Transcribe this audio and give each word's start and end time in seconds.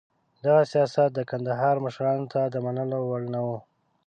دغه 0.43 0.61
سیاست 0.71 1.09
د 1.13 1.19
کندهار 1.29 1.75
مشرانو 1.85 2.25
ته 2.33 2.41
د 2.53 2.55
منلو 2.65 2.99
وړ 3.05 3.21
نه 3.33 3.39
و. 3.45 3.47